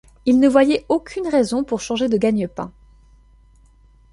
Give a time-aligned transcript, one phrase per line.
[0.25, 2.71] Il ne voyait aucune raison pour changer de gagne-pain.